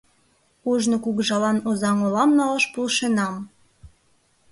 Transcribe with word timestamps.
Ожно 0.71 0.97
кугыжалан 1.03 1.57
Озаҥ 1.69 1.97
олам 2.07 2.29
налаш 2.39 2.65
полшенам. 2.73 3.35